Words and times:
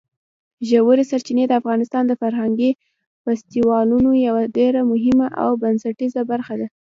ژورې 0.69 1.03
سرچینې 1.11 1.45
د 1.47 1.53
افغانستان 1.61 2.03
د 2.07 2.13
فرهنګي 2.21 2.71
فستیوالونو 3.23 4.09
یوه 4.27 4.43
ډېره 4.57 4.81
مهمه 4.91 5.27
او 5.43 5.49
بنسټیزه 5.61 6.21
برخه 6.31 6.53
ده. 6.59 6.67